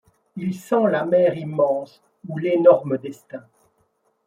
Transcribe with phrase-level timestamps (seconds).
[0.35, 3.43] Il sent la mer immense ou l'énorme destin.